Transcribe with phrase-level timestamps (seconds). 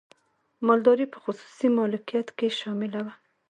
[0.67, 3.13] مالداري په خصوصي مالکیت کې شامله وه.